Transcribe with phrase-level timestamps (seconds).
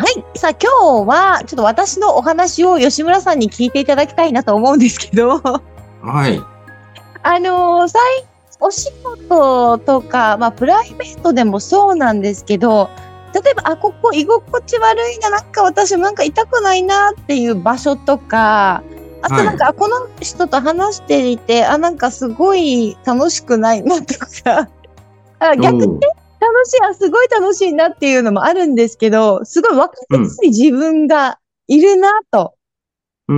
[0.00, 5.42] はい、さあ、今日は、ちょっと私のお話を吉村さんに聞いていただきたいなと思うんですけど、
[6.00, 6.40] はい。
[7.22, 8.00] あのー、最、
[8.60, 12.88] お仕事とか、まあ、プライベートでもそうなんですけど、
[13.34, 18.82] 例えば、あ、ここ居心地悪いな、なんか私なんか痛くないなっていう場所とか、
[19.20, 24.70] あとなんか、あこの人と話していて、あ、なんかすごい楽しくないなとか、
[25.40, 26.00] あ逆に
[26.64, 32.54] しい、あ、すごい楽しいなっていうのもあるんですけど、すごい分かりやすい自分がいるなと、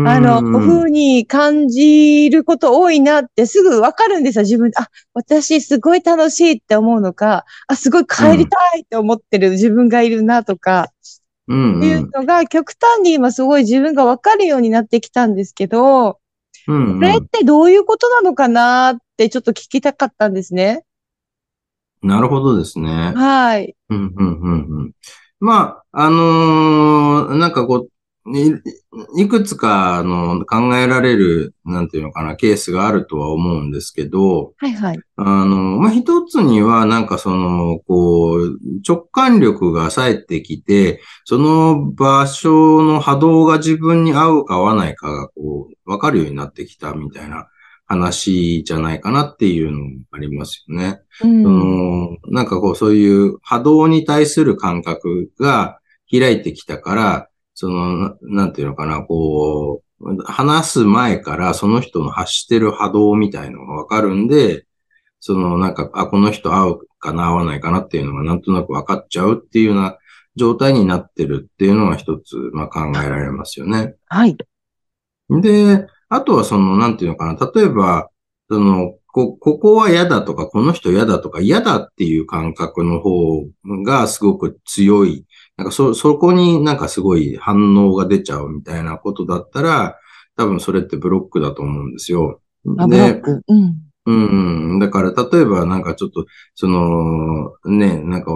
[0.06, 0.52] あの、うん。
[0.52, 4.70] こういう風に感じること多いなってすぐ分かるんですよ、自分。
[4.76, 10.88] あ、私すごい楽しいって思うのか、あ、すごい帰りたいって思ってる自分がいるなとか、
[11.48, 16.20] うんっていうのが極端に今すごい自分が分かるようになってきたんですけど、
[16.68, 17.00] うん。
[17.00, 20.84] これってどういうことなのかなってちょっと聞きたかったんですね。
[22.02, 23.12] なるほどですね。
[23.14, 23.74] はい。
[23.88, 24.92] うん、うん、うん、うん。
[25.40, 27.92] まあ、あのーなんかこう、
[28.38, 28.52] い
[29.16, 34.98] いくつか、あの、考えられる、なんていうのかな、ケースがあるとは思うんですけど、はいはい。
[35.16, 47.48] あの、まあ、一つには、なんかその、こう、直感力が冴えてきて、その場所の波動が自分に合うか合わないかが、こう、わかるようになってきたみたいな
[47.92, 51.00] 話じゃないかなっていうのもありますよね。
[51.22, 55.78] うんその、なんかこう、そういう波動に対する感覚が
[56.10, 64.64] 開いてきたから、その、ななんていうのかな、こう、話す前からその人の発してる波動みたいのがわかるんで、
[65.20, 69.98] その、なんか、あ、この人合うかな、合わないかなっていうのがなんとなく分かっちゃうっていうような
[70.34, 73.94] 状態になってるっていうのが一つ、まあ考えられますよね。
[74.06, 74.36] はい。
[75.28, 78.10] で、あとはその、なんていうのかな、例えば、
[78.50, 83.46] その、こ、ここは嫌だとか、この人嫌だとか、嫌だっていう感覚の方
[83.82, 85.24] がすごく強い。
[85.56, 89.98] なんかそ、そこになんかすごい反応が出ちゃうみたいなことだったら、
[90.36, 92.42] 多分それってブロックだと思うんですよ。
[92.78, 93.42] あ、ブロック。
[93.48, 93.76] うん。
[94.04, 94.78] うんうん。
[94.80, 96.26] だから、例えば、なんかちょっと、
[96.56, 98.32] その、ね、なんか、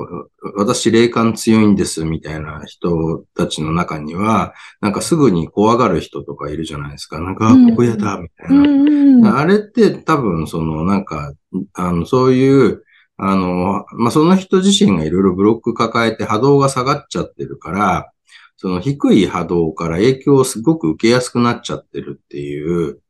[0.54, 7.20] 私、霊感強いんです、みたいな人たちの中には、なんかすぐに怖がる人とかいるじゃないですか。
[7.20, 9.30] なんか、ここやだ、みたいうんな。
[9.30, 9.38] うん。
[9.38, 11.32] あれって多分、その、なんか、
[11.74, 12.84] あの、そういう、
[13.16, 18.12] あの、まあ、その人自身がいろいろブロック抱えて波動が下がっちゃってるから、
[18.56, 23.00] その低い波動から影響をすごく受けやすくなっちゃってるっていう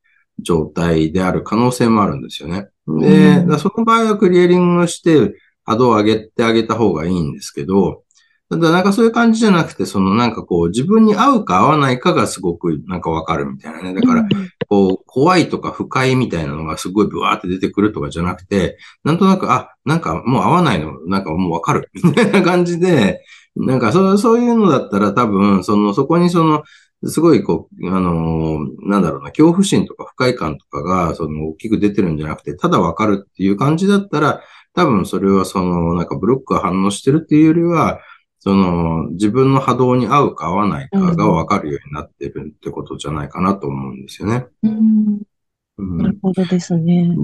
[0.41, 2.69] 状態である可能性もあるんですよね。
[2.87, 8.03] で、その場合はクリエリングをして波動を上げてあげた方がいいんですけど、
[8.49, 13.93] ただなんかそういう感じじゃなくて、そのなんかこう自分に合うか合わないかがすごくなんかわかるみたいなね。
[13.93, 14.25] だから、
[14.69, 23.21] こう、怖いとか不快みたいなのがすごいブワーって出てくるとかじゃなくて、なんとなく、あ、なんかもう合わないの、なんかもうわかる、みたいな感じで、
[23.57, 26.63] なんかそうそういうのだったら多分、その、そこにその、
[27.09, 34.43] すごいこう、あのーなんだろうな、恐怖心とか不快感とかが、その、大きく出てるんじゃなくて、ただわかるっていう感じだったら、
[34.75, 38.01] 多分それはその、なんかブロックが反応してるっていうよりは、
[38.39, 44.47] その、自分の波動に合うか合わないかがわかるようになってるってことじゃないかなと思うんですよね。
[44.63, 45.23] うん
[45.79, 47.17] うんなるほどですね。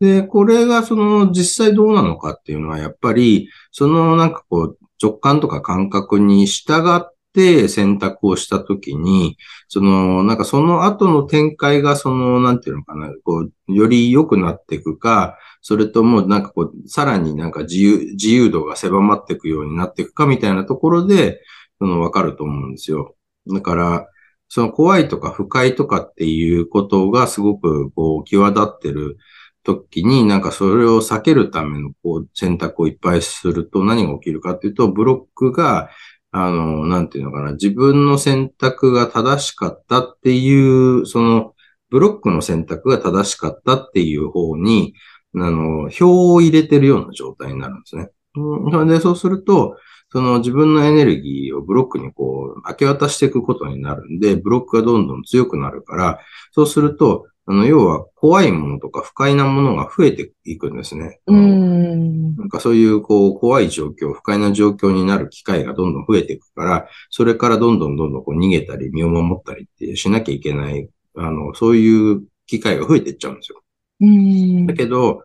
[0.00, 9.36] で、これがその実際どうなのかっていうのはやっぱり、そのなんかこう直感とか感覚に従って選択をしたときに、
[9.68, 21.42] そのなんかその後の展開がそのなんていうのかな、こう、より良くなっていくか、それともなんかこう、さらになんか自由、自由度が狭まっていくようになっていくかみたいなところで、
[21.78, 23.14] そのわかると思うんですよ。
[23.52, 24.08] だから、
[24.48, 29.18] その怖いとか不快とかっていうことがすごくこう際立ってる
[29.66, 35.90] 時になんかそれを避けるためのこう選択をいっぱいすると何が起きるかっていうとブロックが
[36.38, 41.54] あの、なんていうのかな、自分の選択が正しかったっていう、その
[41.88, 44.94] ブロックの選択が正しかったっていう方に、
[45.34, 48.10] あの、票を入れてるような状態になるんですね。
[48.34, 49.78] うんで、そうすると、
[50.10, 56.20] その自分のエネルギーをブロックにこう、明け渡していくことになるんで、ブロックがどんどん強くなるから、
[56.52, 61.20] そうすると、あの、要は怖いものとか不快なものが増えていくんですね。
[61.26, 61.75] うん。
[61.94, 62.36] ん。
[62.36, 73.62] なんかそういうこう怖い状況、不快な状況になる機会がどんどん増えていくから、それからどんどんどんどんこう逃げたり身を守ったりってしなきゃいけない、あの、そういう機会が増えていっちゃうんですよ。
[74.00, 74.74] うんだ。
[74.74, 75.22] けど、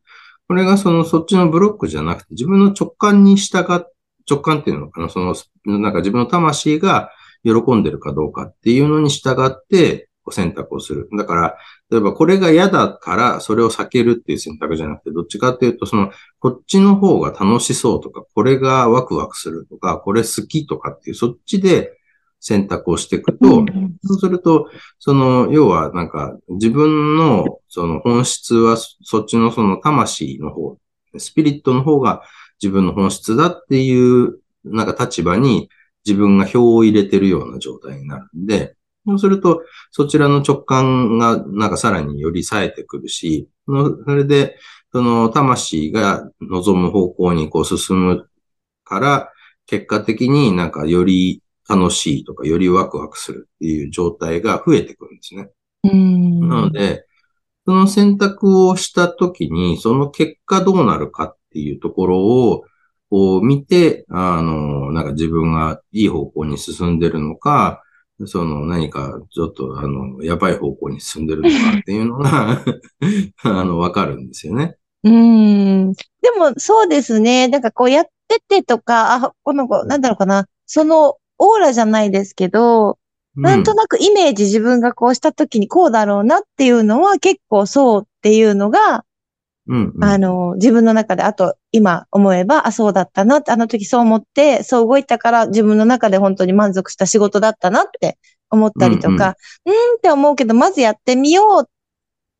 [0.47, 3.85] これがそのそっちのブロックじゃなくて自分の直感に従っ、
[4.29, 5.35] 直感っていうのかな、その、
[5.65, 7.11] なんか自分の魂が
[7.43, 11.09] 喜んでるかどうかっていうのに従って選択をする。
[11.17, 11.57] だから、
[11.91, 21.97] 例えばこれが嫌だからそれを避けるっていう選択じゃなくて、どっちかっていうと、その、こっちの方が楽しそうとか、これがワクワクするとか、これ好きとかっていう、そっちで
[22.39, 23.65] 選択をしていくと、
[24.03, 30.77] そうすると、その、要はなんか自分のその本質はそそっちのその魂の方、
[31.17, 32.21] スピリットの方が
[32.61, 35.69] 自分の本質だっていうなんか立場に
[36.05, 44.57] 自分が票を入れてるような状態になるんで、そうするとそちらの直感がなんかさらにより冴えてくるし、そのそれで
[44.91, 48.29] その魂が望む方向にこう進む
[48.83, 49.31] から、
[49.65, 55.49] 結果的になんかより楽しいとか、よりワクワクするっていう状態が増えてくるんですね。
[55.85, 56.49] うん。
[56.49, 57.05] なので、
[57.65, 62.65] その選択をしたときに、その結果どうなるかっていうところを、
[63.09, 67.81] こう見て、あの、なんか自分がいい方向に進んでるのか、
[68.27, 72.63] その何かちょっとあの、やばい方向に進んでるのかっていうのが、
[73.43, 74.77] あの、わかるんですよね。
[75.03, 75.93] うん。
[75.93, 75.99] で
[76.37, 77.47] も、そうですね。
[77.47, 80.47] なんかこうやっててとか、あ、この子、なんだろうかな。
[80.65, 82.97] そのオーラじゃないですけど、
[83.35, 89.05] なんとなくイメージ自分がこうした時にこうだろうなっていうのは結構そうっていうのが、
[89.67, 90.03] うん、うん。
[90.03, 98.17] あの、自分の中で、あと今思えば、あ、そうだったなって、あの時そう思って、そう動いたから自分の中で本当に満足した仕事だったなって
[98.49, 99.35] 思ったりとか、
[99.65, 99.75] うーん。
[99.97, 101.69] って思うけど、まずやってみようっ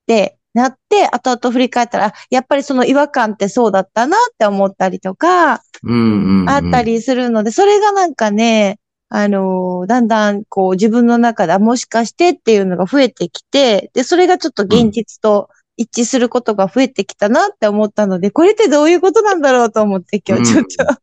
[0.07, 6.49] てなって、後々振り返ったら、あやっぱりその違和感ってそうだったなって思ったりとか、うんうんうん。
[6.49, 8.79] あったりするので、それがなんかね、
[9.13, 15.49] あのーだんだんこう自分の中で、あもしかしてっていうのが増えてきて、で、それがちょっと現実と
[15.81, 21.01] 一致することが増えてきたなって思ったので、これってどういうことなんだろうと思って今日ちょっと。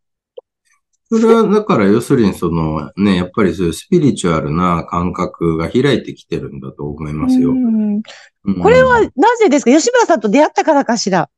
[1.10, 7.52] それは、だから、要するに、その、ね、やっぱりそういうスピリチュアルな感覚が開いてきてるんだと思いますよ。
[7.52, 8.02] うんうん
[8.62, 9.70] これはなぜですか？
[9.70, 11.28] 吉村さんと出会ったからかしら。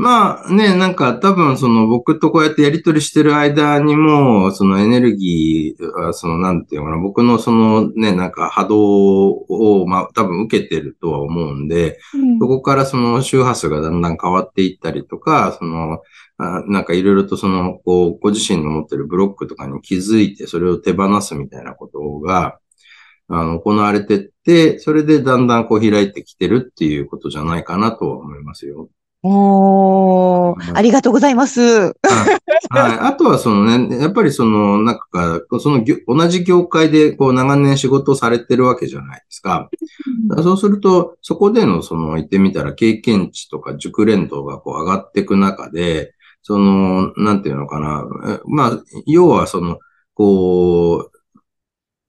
[0.00, 11.98] まあね、なんか多分その僕とこうやってやりとりしてる間にも、そのエネルギーは、そのなんていうのかな、僕のそのね、なんか波動を、まあ多分受けてるとは思うんで、
[12.40, 16.00] そこからその周波数がだんだん変わっていったりとか、その、
[16.38, 22.58] あなんかいろいろとその、こう、ご自身の持ってるブロックとかに気づいて、それを手放すみたいなことが、
[23.28, 28.88] あの、行われてって、それでだんだんこう開いてきてるっていうことじゃないかなとは思いますよ。
[29.22, 31.60] おー、ありがとうございます。
[31.60, 31.94] はい。
[32.70, 39.68] あとはそのね、やっぱりその、なんか、その業同じ業界でこう長年仕事をされてるわけじゃないですか。
[40.42, 48.04] そうすると、そこでのその言ってみたら経験値とか熟練度がこう上がっていく中で、その、なんていうのかな。
[48.34, 49.78] えまあ、要はその、
[50.14, 51.10] こ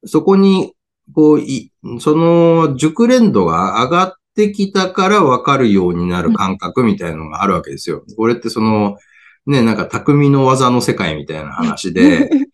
[0.03, 0.73] う、そこに、
[1.13, 8.03] こう、い、その熟練度が上がってきたから分かるようになる感覚みたいなのがあるわけですよ。
[8.17, 8.97] これってその、
[9.45, 12.29] ね、なんか匠の技の世界みたいな話で、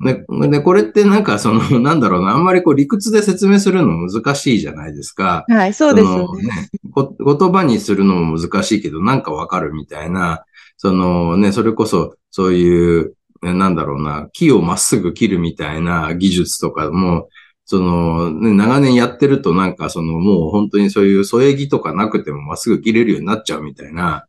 [0.00, 5.44] で、でこれってなんかその、 なんだろうな、あんまりこう理屈で説明するの難しいじゃないですか。
[5.48, 6.42] はい、そうですよね。
[6.44, 10.44] ねこ言葉にするのも難しいけど、なんかわかるみたいな、
[10.76, 17.28] そのね、それこそ、そういう、ねなんだろうな、木をまっすぐ切るみたいな技術とかも、
[17.70, 24.24] その、ね、長年やってるとなんかそのもう本当にそういう添え木とかなくてもまっすぐ切れるようになっちゃうみたいな、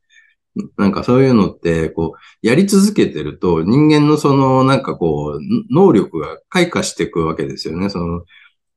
[0.77, 7.89] なんかそういうのって、こう、やり続けてると人間のそのなんかこう、能力が開花していくわけですよね。
[7.89, 8.24] その、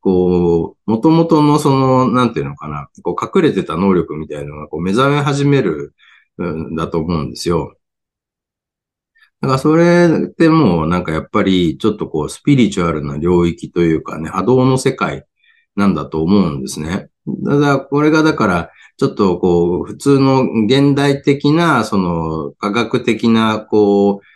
[0.01, 5.93] こう、元々のその、なんていうのかな、こう隠れてた能力みたいなのがこう目覚め始める
[6.41, 7.75] んだと思うんですよ。
[9.43, 15.27] だからそれでもなんかやっぱりちょっとこうスピリチュアルな領域というかね、波動の世界
[15.75, 17.09] なんだと思うんですね。
[17.45, 24.32] ただこれがだからちょっとこう普通の現代的なその科学的なこう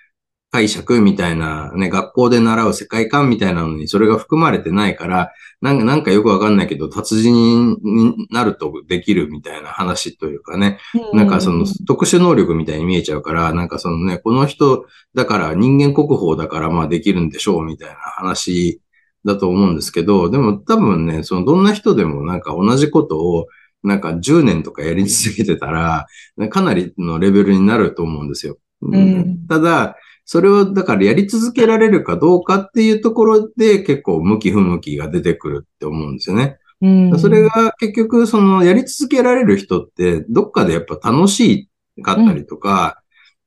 [0.56, 10.78] 解釈みたいなね、学校で習う世界観みたいなのにそれが含まれてないから、なんかなんかよくわかんないけど達人になるとできるみたいな話というかね、
[11.12, 18.80] なんかその特殊能力みたいに見えちゃうから、なんかそのね、この人だから人間国宝だからまあできるんでしょうみたいな話
[19.26, 23.46] だと思うんですけど、でも多分ね、そのどんな人でもなんか同じことを、
[23.82, 26.06] なんか10年とかやり続けてたら、
[26.48, 28.56] かなりのレベルになると思うんですよ。
[28.82, 29.96] うん、ただ、
[30.26, 36.58] それをだからやり続けられるかどうかっていうところで結構向き不向きが出てくるって思うんですよね。
[36.82, 41.70] うん、それが結局そのやり続けられる人ってどっかでやっぱ楽し
[42.02, 43.00] かったりとか、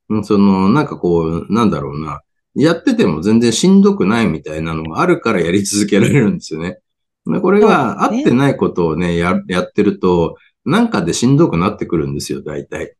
[0.07, 2.21] うん、そのなんかこうなんだろうな、
[2.55, 6.79] やってても全然しんどくないみたいなのがあるからやり続けられるんですよね。
[7.41, 12.95] これが合ってないことをね、ややってると、なんかでしんどくなってくるんですよ、大体。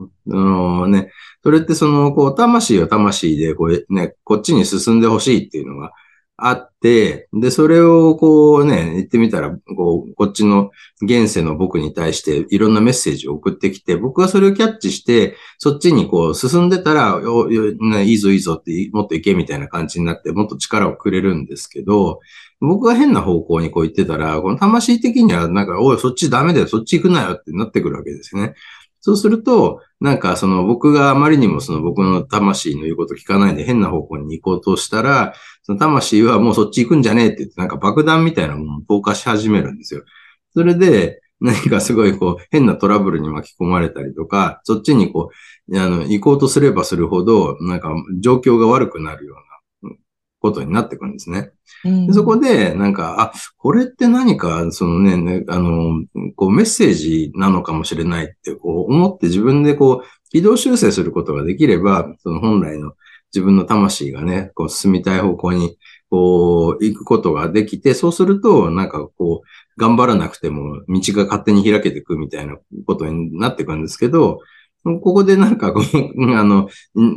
[0.00, 1.10] あのね、
[1.42, 5.92] それってその、こう、魂は魂で、こう、ね、こっちに進んでほしいっていうのが
[6.36, 10.70] あって、で、それをこうね、言ってみたら、こう、こっちの
[11.02, 22.20] 現世の僕に対していろんなメッセージを送ってきて、僕はそれをキャッチして、そっちにこう進んでたら、ね、いいぞいいぞってもっと行けみたいな感じになって、もっと力をくれるんですけど、
[22.60, 28.54] 僕が変な方向にこう言ってたら、この魂的にはなんか、おい、そっちダメだよ、そっち行くなよってなってくるわけですね。
[29.00, 40.02] そうすると、なんかその僕があまりにもその僕の魂の言うこと聞かないで変な方向に行こうとしたら、その魂はもうそっち行くんじゃねえって言ってなんか爆弾みたいなものを投下し始めるんですよ。
[40.54, 45.30] それで、何かすごいこう変なトラブルに巻き込まれたりとか、そっちにこ
[45.68, 47.90] う、あの、行こうとすればするほど、なんか
[48.20, 49.49] 状況が悪くなるような
[50.40, 51.50] ことになってくるんですね。
[51.84, 56.04] でそこで、なんか、あ、これって何か、そのね、ねあの、
[56.34, 62.92] こうメッセージなのかもしれないって、こう思って自分でこう、軌道修正することができれば、その本来の
[63.32, 65.76] 自分の魂がね、こう進みたい方向に、
[66.10, 72.56] こう、行くことができて、そうすると、なんかこう、頑張らなくても道が勝手に開けていくみたいな
[72.86, 74.40] ことになっていくんですけど、
[74.82, 75.84] ここでなんかこう、
[76.36, 76.68] あの、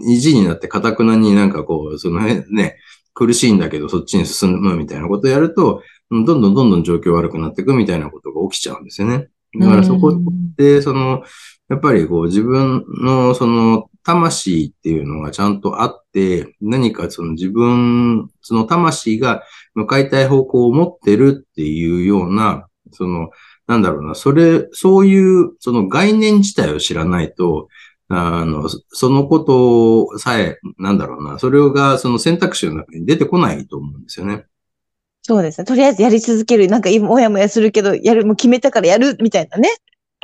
[0.08, 2.78] 意地になって堅くなになんかこう、そのね、
[3.14, 9.30] 苦しいんだけどそっちに進むみたいなことをやると、どんどんどんどん状況悪くなっていくみたいなことが起きちゃうんですよね。
[9.60, 10.14] だからそこ
[10.58, 11.24] で、その、
[11.70, 19.44] やっぱりこう自分のその魂っていうのがちゃんとあって、何かその自分、その魂が
[19.74, 23.30] 向かいたい方向を持ってるっていうような、その、
[23.66, 27.70] なんだろうな、それ、そういうその概念自体を知らないと、
[28.16, 34.46] あの、そのことさえ、なんだろうな、それがその選択肢の中に出てこないと思うんですよね。
[35.22, 35.66] そうですね。
[35.66, 36.68] とりあえずやり続ける。
[36.68, 39.70] なんか今、もやもやするけど、やる、もう決めたからやる、みたいなね。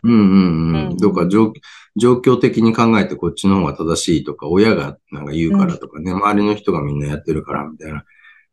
[0.03, 0.97] うんうんうん。
[0.97, 1.53] どうか状
[1.95, 8.03] 状況的に考えてこっちの方が正しいとか、親がなんか言うからとかね、うん、周りの人がみんなやってるからみたいな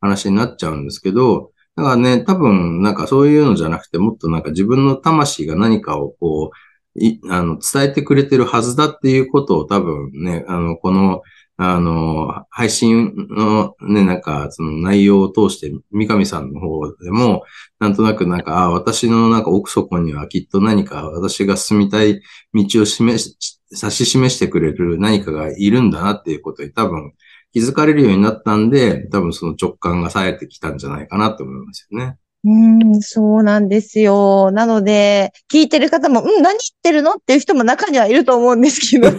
[0.00, 6.56] 話になっちゃうんですけど、だからね、多分なんかそういうのじゃなくて、もっとなんか自分の魂が何かをこう、
[6.98, 11.22] い、あの、伝えてくれてるはずだっていうことを多分ね、あの、この、
[11.58, 17.44] あの、配信のね、なんか、その内容を通して、三上さんの方でも、
[17.80, 22.20] なんとなくなんか、あ私のなんか奥底にはきっと何か私が進みたい
[22.52, 27.12] 道を示し、指し示してくれる何かがいるんだなっていうことに多分
[27.52, 32.18] 気づかれるようになったんで、多分その直感が冴えてきたんじゃないかなと思いますよね。
[32.44, 32.50] う
[32.96, 34.50] ん、そうなんですよ。
[34.52, 39.08] なので、聞いてる方も、うん、何言ってるのっていう人も中にはいると思うんですけど。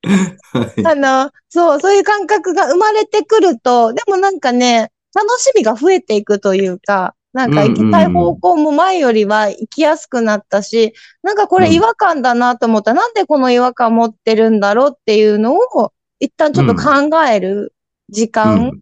[0.00, 12.92] はい、あの、そう、そういう感覚が生まれてくると、でもなんかね、楽しみが増えていくというか、なんか行きたい方向も前よりは行きやすくなったし、なんかこれ違和感だなと思った。
[12.92, 17.74] ら、うん、なんでこの違和感持ってるんだろうっていうのを、一旦ちょっと考える
[18.08, 18.80] 時間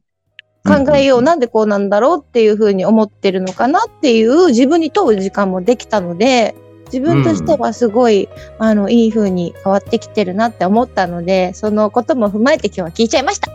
[0.66, 6.54] 考えよう、なんでこうなんだろうっていうふうに思ってるのかなっていう自分に問う時間もできたので、
[6.92, 13.50] 自分としてはすごい、うん、あの、いい風に変わってきてるなって思ったので、そのことも踏まえて今日は聞いちゃいました。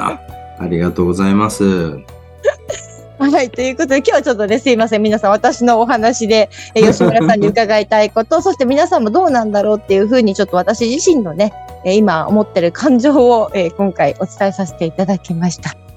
[0.00, 0.20] あ
[0.58, 1.64] ありがとうございます。
[3.18, 3.50] はい。
[3.50, 5.02] ということで、今日はちょっとね、すいません。
[5.02, 11.52] 皆さん、私のお話で、え吉村さんに伺いたいこと、 そして皆さんもどうなんだろうっていうふうに、ちょっと私自身のね、
[11.84, 15.87] え今思ってる感情を、え今回お伝えさせていただきました。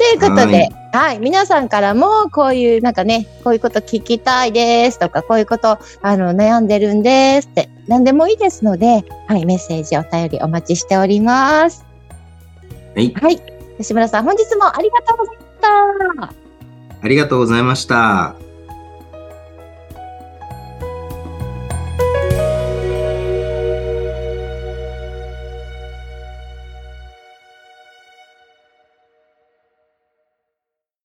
[0.00, 11.84] ということで、はい、はい、皆さんからも、こういう、なんかね、こういうこと聞きたいですとか、こういうこと、あの、悩んでるんですって、何でもいいですので、はい、メッセージ、お便りお待ちしております。
[12.96, 13.12] はい。
[13.12, 13.42] はい。
[13.76, 16.34] 吉村さん、本日もありがとうございました。
[17.02, 18.49] ありがとうございました。